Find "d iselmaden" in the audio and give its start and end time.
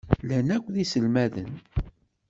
0.73-1.51